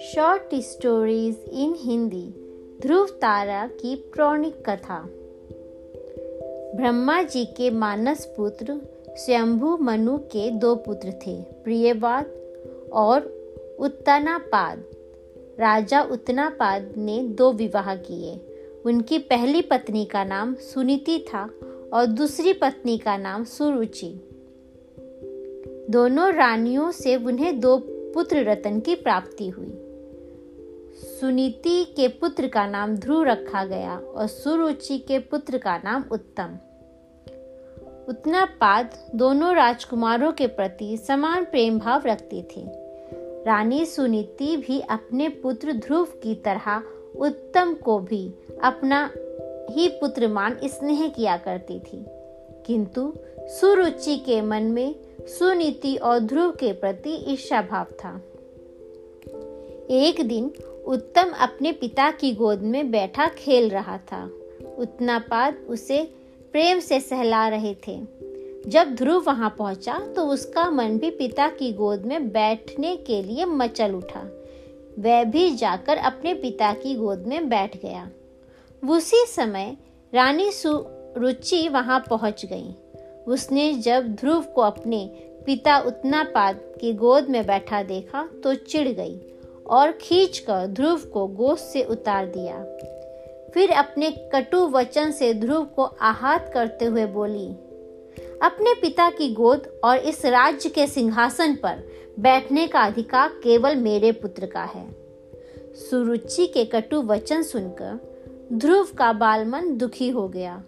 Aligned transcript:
Short 0.00 0.54
stories 0.54 1.44
in 1.52 1.74
Hindi 1.78 2.34
Dhruv 2.82 3.06
तारा 3.06 3.66
की 3.66 3.96
पौराणिक 3.96 4.70
कथा। 4.70 5.08
ब्रह्मा 6.76 7.22
जी 7.22 7.44
के 7.44 7.70
मानस 7.70 8.34
पुत्र 8.36 8.80
स्वयंभु 9.08 9.76
मनु 9.76 10.18
के 10.18 10.50
दो 10.50 10.74
पुत्र 10.74 11.12
थे 11.12 11.42
प्रियवाद 11.42 12.26
और 12.92 13.20
उत्तनापाद। 13.78 14.84
राजा 15.60 16.02
उत्तनापाद 16.02 16.94
ने 16.96 17.22
दो 17.22 17.52
विवाह 17.52 17.96
किए। 17.96 18.40
उनकी 18.84 19.18
पहली 19.18 19.62
पत्नी 19.62 20.04
का 20.04 20.24
नाम 20.24 20.54
सुनीति 20.54 21.18
था 21.18 21.50
और 21.92 22.06
दूसरी 22.06 22.52
पत्नी 22.52 22.98
का 22.98 23.16
नाम 23.16 23.44
सुरुचि। 23.44 24.28
दोनों 25.90 26.32
रानियों 26.32 26.90
से 26.90 27.16
उन्हें 27.16 27.60
दो 27.60 27.76
पुत्र 27.86 28.44
रतन 28.44 28.80
की 28.80 28.94
प्राप्ति 28.94 29.48
हुई। 29.48 29.82
सुनीति 30.94 31.84
के 31.84 32.08
पुत्र 32.08 32.48
का 32.48 32.66
नाम 32.66 32.96
ध्रुव 32.96 33.24
रखा 33.24 33.64
गया 33.64 33.98
और 33.98 34.26
सुरुचि 34.26 34.98
के 34.98 35.18
पुत्र 35.18 35.58
का 35.58 35.78
नाम 35.78 36.04
उत्तम। 36.12 36.58
उत्तनापाद 38.08 39.10
दोनों 39.14 39.54
राजकुमारों 39.54 40.32
के 40.32 40.46
प्रति 40.46 40.96
समान 40.96 41.44
प्रेम 41.44 41.78
भाव 41.78 42.02
रखती 42.06 42.42
थी। 42.42 42.64
रानी 43.44 43.86
सुनीति 43.86 44.56
भी 44.56 44.80
अपने 44.80 45.28
पुत्र 45.28 45.72
ध्रुव 45.72 46.04
की 46.04 46.34
तरह 46.34 46.82
उत्तम 47.16 47.74
को 47.74 47.98
भी 47.98 48.34
अपना 48.62 49.10
ही 49.70 49.88
पुत्र 49.88 50.28
मान 50.28 50.56
स्नेह 50.64 51.08
किया 51.08 51.36
करती 51.36 51.80
थी। 51.80 52.06
किंतु 52.66 53.14
सुरुचि 53.40 54.16
के 54.16 54.42
मन 54.42 54.62
में 54.62 55.05
सुनीति 55.28 55.96
और 55.96 56.18
ध्रुव 56.18 56.50
के 56.50 56.72
प्रति 56.72 57.10
ईर्षा 57.28 57.62
भाव 57.62 57.84
था। 57.84 58.16
एक 59.90 60.26
दिन 60.28 60.52
उत्तम 60.86 61.32
अपने 61.38 61.72
पिता 61.72 62.10
की 62.10 62.32
गोद 62.32 62.62
में 62.62 62.90
बैठा 62.90 63.26
खेल 63.28 63.68
रहा 63.70 63.98
था। 63.98 64.24
उत्नापाद 64.78 65.56
उसे 65.68 66.02
प्रेम 66.52 66.78
से 66.78 67.00
सहला 67.00 67.48
रहे 67.48 67.74
थे। 67.74 68.00
जब 68.66 68.94
ध्रुव 68.94 69.22
वहाँ 69.26 69.54
पहुँचा 69.58 69.98
तो 70.16 70.26
उसका 70.26 70.70
मन 70.70 70.98
भी 70.98 71.10
पिता 71.10 71.48
की 71.48 71.72
गोद 71.72 72.06
में 72.06 72.28
बैठने 72.28 72.96
के 72.96 73.22
लिए 73.22 73.44
मचल 73.44 73.92
उठा। 73.92 74.20
वह 74.98 75.24
भी 75.24 75.50
जाकर 75.50 75.96
अपने 75.96 76.34
पिता 76.34 76.72
की 76.72 76.94
गोद 76.94 77.26
में 77.26 77.48
बैठ 77.48 77.76
गया। 77.82 78.10
उसी 78.88 79.24
समय 79.26 79.76
रानी 80.14 80.50
सुरुचि 80.52 81.68
वहाँ 81.68 82.04
पहुँच 82.10 82.44
गई। 82.44 82.74
उसने 83.26 83.72
जब 83.74 84.06
ध्रुव 84.14 84.42
को 84.44 84.62
अपने 84.62 85.04
पिता 85.46 85.78
उत्नापाद 85.78 86.60
की 86.80 86.92
गोद 86.94 87.28
में 87.28 87.46
बैठा 87.46 87.82
देखा 87.82 88.28
तो 88.44 88.54
चिढ़ 88.54 88.88
गई 88.88 89.20
और 89.66 89.92
खींचकर 89.92 90.66
ध्रुव 90.66 91.00
को 91.12 91.26
गोद 91.26 91.58
से 91.58 91.82
उतार 91.82 92.26
दिया। 92.26 92.62
फिर 93.54 93.70
अपने 93.72 94.10
कटु 94.32 94.66
वचन 94.68 95.10
से 95.10 95.32
ध्रुव 95.34 95.64
को 95.66 95.84
आहत 95.84 96.50
करते 96.54 96.84
हुए 96.84 97.06
बोली, 97.06 97.46
अपने 98.42 98.74
पिता 98.74 99.08
की 99.10 99.32
गोद 99.34 99.66
और 99.84 99.96
इस 99.98 100.24
राज्य 100.26 100.68
के 100.68 100.86
सिंहासन 100.86 101.54
पर 101.54 101.82
बैठने 102.18 102.66
का 102.66 102.80
अधिकार 102.80 103.28
केवल 103.42 103.76
मेरे 103.76 104.12
पुत्र 104.12 104.46
का 104.46 104.62
है। 104.64 104.86
सुरुचि 105.80 106.46
के 106.46 106.64
कटु 106.64 107.02
वचन 107.02 107.42
सुनकर 107.42 107.98
ध्रुव 108.52 108.88
का 108.98 109.12
बालमन 109.12 109.76
दुखी 109.78 110.08
हो 110.08 110.28
गया। 110.28 110.62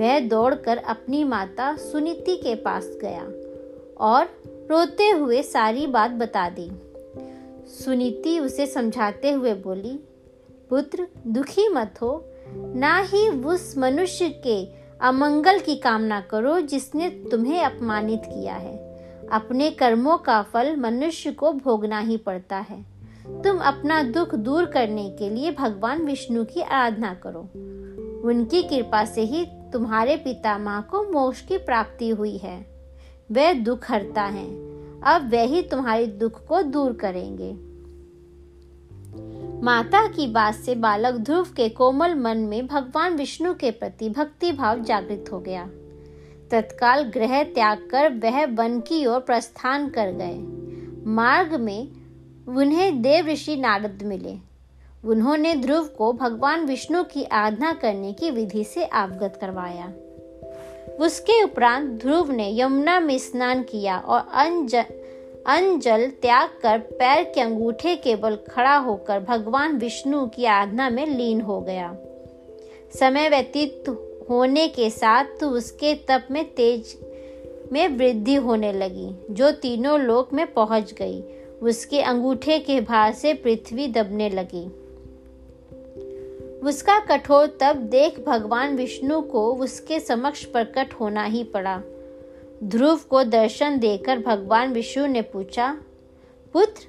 वह 0.00 0.20
दौड़कर 0.20 0.76
अपनी 0.76 1.24
माता 1.24 1.76
सुनीति 1.76 2.36
के 2.36 2.54
पास 2.54 2.98
गया 3.02 3.22
और 4.00 4.24
रोते 4.70 5.10
हुए 5.10 5.42
सारी 5.42 5.86
बात 5.86 6.10
बता 6.10 6.48
दी। 6.48 6.70
सुनीति 7.66 8.38
उसे 8.38 8.66
समझाते 8.66 9.30
हुए 9.30 9.54
बोली, 9.54 9.98
पुत्र, 10.70 11.06
दुखी 11.26 11.68
मत 11.68 11.94
हो। 12.02 12.24
ना 12.74 13.00
ही 13.00 13.28
उस 13.28 13.78
मनुष्य 13.78 14.28
के 14.28 14.68
अमंगल 15.00 15.58
की 15.58 15.76
कामना 15.76 16.20
करो 16.20 16.60
जिसने 16.60 17.10
तुम्हें 17.10 17.64
अपमानित 17.64 18.22
किया 18.26 18.54
है। 18.54 18.76
अपने 19.32 19.70
कर्मों 19.70 20.18
का 20.18 20.42
फल 20.42 20.76
मनुष्य 20.76 21.32
को 21.32 21.52
भोगना 21.52 21.98
ही 21.98 22.16
पड़ता 22.16 22.56
है। 22.56 22.84
तुम 23.42 23.58
अपना 23.58 24.02
दुख 24.02 24.34
दूर 24.34 24.64
करने 24.64 25.10
के 25.10 25.30
लिए 25.30 25.52
भगवान 25.52 26.02
विष्णु 26.02 26.44
की 26.44 26.60
आराधना 26.60 27.14
करो। 27.14 27.40
उनकी 28.28 28.62
कृपा 28.62 29.04
से 29.04 29.20
ही 29.20 29.46
तुम्हारे 29.72 30.16
पिता 30.16 30.58
माँ 30.58 30.88
को 30.90 31.02
मोक्ष 31.02 31.40
की 31.40 31.58
प्राप्ति 31.58 32.08
हुई 32.08 32.36
है। 32.36 32.66
वे 33.30 33.54
दुख 33.54 33.90
हरता 33.90 34.22
है। 34.22 34.46
अब 35.02 35.28
वे 35.30 35.46
ही 35.46 35.62
तुम्हारे 35.62 36.06
दुख 36.06 36.46
को 36.46 36.62
दूर 36.62 36.92
करेंगे। 36.92 37.66
माता 39.62 40.08
की 40.08 40.26
बात 40.26 40.54
से 40.54 40.74
बालक 40.74 41.14
ध्रुव 41.14 41.44
के 41.56 41.68
कोमल 41.68 42.14
मन 42.14 42.38
में 42.38 42.66
भगवान 42.66 43.16
विष्णु 43.16 43.54
के 43.54 43.70
प्रति 43.70 44.08
भक्ति 44.08 44.52
भाव 44.52 44.80
जागृत 44.80 45.24
हो 45.32 45.40
गया। 45.40 45.70
तत्काल 46.50 47.02
ग्रह 47.02 47.42
त्याग 47.42 47.88
कर 47.90 48.12
वह 48.12 48.46
वन 48.46 48.80
की 48.80 49.06
ओर 49.06 49.20
प्रस्थान 49.20 49.88
कर 49.88 50.10
गए। 50.10 50.38
मार्ग 51.06 51.54
में 51.54 51.88
उन्हें 52.48 53.02
देव 53.02 53.26
ऋषि 53.26 53.56
नारद 53.56 54.02
मिले। 54.02 54.55
उन्होंने 55.06 55.54
ध्रुव 55.54 55.84
को 55.84 56.12
भगवान 56.12 56.64
विष्णु 56.66 57.02
की 57.04 57.24
आराधना 57.24 57.72
करने 57.72 58.12
की 58.12 58.30
विधि 58.30 58.64
से 58.64 58.84
अवगत 58.84 59.38
करवाया। 59.40 59.92
उसके 61.00 61.42
उपरांत 61.42 61.90
ध्रुव 62.02 62.30
ने 62.32 62.48
यमुना 62.60 62.98
में 63.00 63.18
स्नान 63.18 63.62
किया 63.62 63.98
और 63.98 64.28
अन्न 65.46 65.78
जल 65.78 66.06
त्याग 66.22 66.48
कर 66.62 66.78
पैर 66.78 67.22
के 67.24 67.40
अंगूठे 67.40 67.94
केवल 67.96 68.36
खड़ा 68.50 68.76
होकर 68.76 69.20
भगवान 69.20 69.76
विष्णु 69.76 70.26
की 70.26 70.44
आराधना 70.44 70.88
में 70.90 71.06
लीन 71.06 71.40
हो 71.40 71.60
गया। 71.60 71.96
समय 72.92 73.28
व्यतीत 73.28 73.88
होने 74.30 74.68
के 74.68 74.90
साथ 74.90 75.44
उसके 75.44 75.94
तप 75.94 76.28
में 76.30 76.44
तेज 76.54 76.96
में 77.72 77.88
वृद्धि 77.88 78.34
होने 78.34 78.72
लगी, 78.72 79.10
जो 79.30 79.50
तीनों 79.52 80.00
लोक 80.00 80.32
में 80.32 80.46
पहुँच 80.52 80.92
गई। 80.92 81.22
उसके 81.62 82.00
अंगूठे 82.02 82.58
के 82.58 82.80
भार 82.80 83.12
से 83.12 83.34
पृथ्वी 83.34 83.86
दबने 83.88 84.28
लगी। 84.30 84.66
उसका 86.66 86.98
कठोर 86.98 87.46
तप 87.46 87.76
देख 87.76 88.24
भगवान 88.26 88.76
विष्णु 88.76 89.20
को 89.20 89.54
उसके 89.54 90.00
समक्ष 90.00 90.44
प्रकट 90.44 90.94
होना 91.00 91.24
ही 91.24 91.44
पड़ा। 91.44 91.82
ध्रुव 92.64 93.00
को 93.10 93.22
दर्शन 93.22 93.78
देकर 93.78 94.18
भगवान 94.18 94.72
विष्णु 94.72 95.06
ने 95.06 95.22
पूछा, 95.22 95.76
पुत्र, 96.52 96.82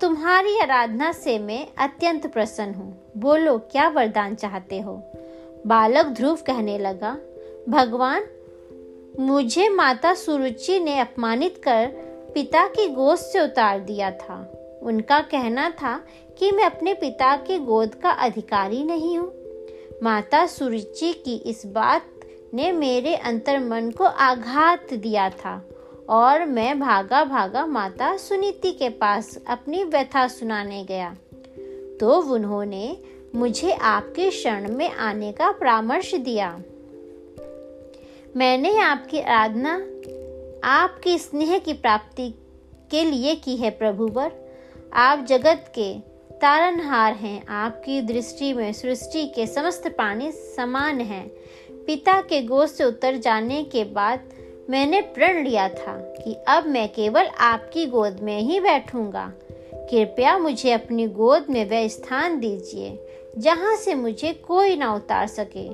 तुम्हारी 0.00 0.58
आराधना 0.58 1.12
से 1.12 1.38
मैं 1.38 1.66
अत्यंत 1.78 2.26
प्रसन्न 2.26 2.74
हूँ। 2.74 3.12
बोलो, 3.16 3.58
क्या 3.58 3.88
वरदान 3.88 4.34
चाहते 4.34 4.80
हो? 4.80 5.02
बालक 5.66 6.06
ध्रुव 6.06 6.36
कहने 6.36 6.78
लगा, 6.78 7.16
भगवान, 7.68 8.24
मुझे 9.20 9.68
माता 9.68 10.14
सुरुचि 10.14 10.80
ने 10.80 10.98
अपमानित 10.98 11.60
कर 11.64 11.86
पिता 12.34 12.66
की 12.66 12.88
गोद 12.88 13.18
से 13.18 13.40
उतार 13.40 13.80
दिया 13.80 14.10
था। 14.10 14.57
उनका 14.82 15.20
कहना 15.20 15.70
था 15.70 16.04
कि 16.38 16.52
मैं 16.52 16.64
अपने 16.64 16.94
पिता 16.94 17.36
के 17.36 17.58
गोद 17.58 17.94
का 17.94 18.10
अधिकारी 18.10 18.84
नहीं 18.84 19.18
हूँ। 19.18 19.32
माता 20.02 20.46
सुरुचि 20.46 21.12
की 21.12 21.36
इस 21.36 21.66
बात 21.66 22.02
ने 22.54 22.72
मेरे 22.72 23.14
अंतर 23.14 23.58
मन 23.58 23.90
को 23.90 24.04
आघात 24.04 24.94
दिया 24.94 25.30
था 25.30 25.68
और 26.08 26.44
मैं 26.44 26.80
भागा 26.80 27.24
भागा 27.24 27.66
माता 27.66 28.16
सुनीति 28.16 28.72
के 28.72 28.88
पास 28.88 29.38
अपनी 29.48 29.84
व्यथा 29.84 30.28
सुनाने 30.28 30.84
गया। 30.84 31.16
तो 32.00 32.34
उन्होंने 32.34 32.96
मुझे 33.34 33.72
आपके 33.72 34.30
शरण 34.30 34.72
में 34.72 34.90
आने 34.90 35.32
का 35.32 35.50
परामर्श 35.50 36.14
दिया। 36.14 36.60
मैंने 38.36 38.78
आपकी 38.78 39.20
आराधना, 39.20 39.74
आपके 40.64 41.18
स्नेह 41.18 41.58
की 41.58 41.72
प्राप्ति 41.72 42.34
के 42.90 43.04
लिए 43.04 43.34
की 43.34 43.56
है 43.56 43.70
प्रभुवर। 43.70 44.47
आप 44.92 45.24
जगत 45.24 45.72
के 45.74 45.92
तारनहार 46.40 47.12
हैं। 47.12 47.46
आपकी 47.46 48.00
दृष्टि 48.02 48.52
में 48.52 48.72
सृष्टि 48.72 49.26
के 49.26 49.46
समस्त 49.46 49.88
प्राणी 49.88 50.32
समान 50.32 51.00
हैं। 51.00 51.28
पिता 51.86 52.20
के 52.20 52.42
गोद 52.42 52.68
से 52.68 52.84
उतर 52.84 53.16
जाने 53.16 53.62
के 53.64 53.84
बाद 53.84 54.20
मैंने 54.70 55.00
प्रण 55.00 55.44
लिया 55.44 55.68
था 55.68 55.96
कि 55.98 56.34
अब 56.48 56.66
मैं 56.66 56.88
केवल 56.88 57.26
आपकी 57.26 57.86
गोद 57.86 58.20
में 58.20 58.40
ही 58.40 58.60
बैठूँगा। 58.60 59.32
कृपया 59.74 60.38
मुझे 60.38 60.72
अपनी 60.72 61.06
गोद 61.06 61.46
में 61.50 61.70
वह 61.70 61.88
स्थान 61.88 62.38
दीजिए, 62.40 62.98
जहाँ 63.38 63.76
से 63.76 63.94
मुझे 63.94 64.32
कोई 64.32 64.76
ना 64.76 64.94
उतार 64.94 65.26
सके। 65.26 65.68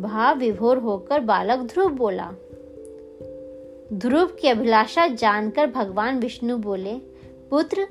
भाव 0.00 0.38
विभोर 0.38 0.78
होकर 0.78 1.20
बालक 1.20 1.58
ध्रुव 1.58 1.88
बोला। 1.88 2.30
ध्रुव 3.92 4.26
की 4.26 4.48
अभिलाषा 4.48 5.06
जानकर 5.06 5.66
भगवान 5.66 6.18
विष्णु 6.18 6.56
बोले, 6.56 6.94
पुत्र 7.50 7.86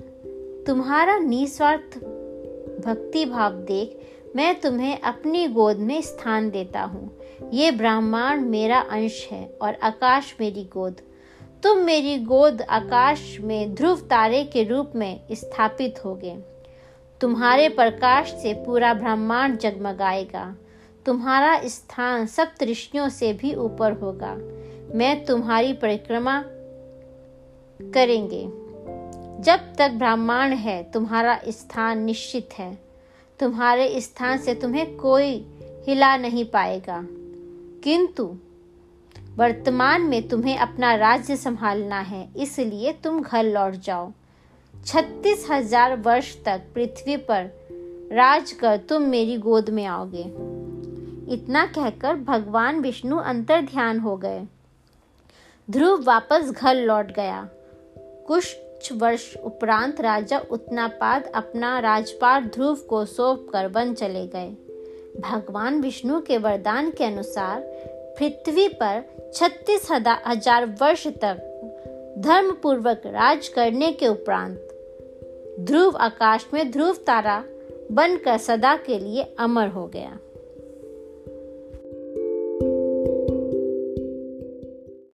तुम्हारा 0.68 1.18
निस्वार्थ 1.18 1.98
भक्ति 2.86 3.26
भाव 3.26 3.54
देख 3.54 4.00
मैं 4.36 4.62
तुम्हें 4.62 5.02
अपनी 5.02 5.48
गोद 5.48 5.78
में 5.78 6.02
स्थान 6.02 6.50
देता 6.50 6.82
हूँ। 6.82 7.20
ये 7.54 7.72
ब्रह्मांड 7.72 8.46
मेरा 8.46 8.80
अंश 8.80 9.28
है 9.32 9.58
और 9.62 9.74
आकाश 9.74 10.36
मेरी 10.40 10.64
गोद। 10.64 10.96
तुम 11.64 11.78
मेरी 11.78 12.18
गोद 12.18 12.62
आकाश 12.62 13.38
में 13.42 13.76
ध्रुव 13.76 14.00
तारे 14.00 14.44
के 14.44 14.64
रूप 14.64 14.92
में 14.96 15.20
स्थापित 15.32 16.06
होगे। 16.06 16.38
तुम्हारे 17.22 17.70
प्रकाश 17.70 18.28
से 18.30 18.54
पूरा 18.54 18.94
ब्रह्मांड 18.94 19.58
जगमगाएगा। 19.58 20.56
तुम्हारा 21.06 21.62
स्थान 21.66 22.26
सप्त 22.26 22.64
ऋषियों 22.64 23.10
से 23.10 23.34
भी 23.34 23.56
ऊपर 23.56 23.92
होगा। 23.92 24.36
मैं 24.98 25.26
तुम्हारी 25.26 25.74
परिक्रमा 25.74 26.44
करेंगे। 27.82 28.67
जब 29.40 29.76
तक 29.78 29.92
ब्रह्मांड 29.92 30.54
है, 30.54 30.92
तुम्हारा 30.92 31.40
स्थान 31.48 32.00
निश्चित 32.00 32.50
है। 32.54 32.78
तुम्हारे 33.40 34.02
स्थान 34.02 34.38
से 34.38 34.54
तुम्हें 34.54 34.98
कोई 34.98 35.46
हिला 35.88 36.18
नहीं 36.18 36.46
पाएगा। 36.46 37.08
किंतु 37.84 38.38
वर्तमान 39.36 40.02
में 40.02 40.28
तुम्हें 40.28 40.58
अपना 40.58 40.96
राज्य 40.96 41.36
संभालना 41.36 42.00
है, 42.00 42.30
इसलिए 42.38 42.94
तुम 42.94 43.22
घर 43.22 43.44
लौट 43.44 43.74
जाओ। 43.74 44.12
छत्तीस 44.86 45.48
हज़ार 45.52 45.96
वर्ष 45.96 46.44
तक 46.44 46.62
पृथ्वी 46.76 47.18
पर 47.18 47.50
राज 48.12 48.52
कर 48.52 48.78
तुम 48.78 49.02
मेरी 49.02 49.38
गोद 49.38 49.70
में 49.70 49.86
आओगे। 49.86 50.24
इतना 51.34 51.66
कहकर 51.66 52.16
भगवान 52.16 52.80
विष्णु 52.80 53.18
अंतर 53.18 53.62
ध्यान 53.62 54.00
हो 54.00 54.18
गए। 54.18 54.48
ध्रुव 55.70 56.04
वापस 56.04 56.52
घर 56.52 56.76
लौट 56.76 57.12
गया। 57.12 57.50
कुछ 58.78 58.92
वर्ष 58.92 59.24
उपरांत 59.38 60.00
राजा 60.02 60.38
उत्नापाद 60.52 61.26
अपना 61.36 61.80
राजपाट 61.80 62.44
ध्रुव 62.44 62.76
को 62.90 63.04
सौंप 63.06 63.48
कर 63.54 63.68
वन 63.68 63.94
चले 63.94 64.26
गए। 64.28 64.50
भगवान 65.22 65.80
विष्णु 65.82 66.20
के 66.22 66.38
वरदान 66.38 66.92
के 66.92 67.04
अनुसार 67.04 67.62
पृथ्वी 68.20 68.68
पर 68.82 69.02
छत्तीस 69.34 69.88
हज़ार 69.92 70.66
वर्ष 70.82 71.08
तक 71.08 71.42
धर्म 72.18 72.52
पूर्वक 72.54 73.02
राज 73.06 73.48
करने 73.48 73.92
के 73.92 74.08
उपरांत 74.08 75.58
ध्रुव 75.60 75.98
आकाश 75.98 76.48
में 76.54 76.72
ध्रुव 76.72 76.94
तारा 77.08 77.44
बनकर 77.92 78.38
सदा 78.38 78.76
के 78.78 79.00
लिए 79.00 79.24
अमर 79.40 79.68
हो 79.68 79.88
गया। 79.88 80.18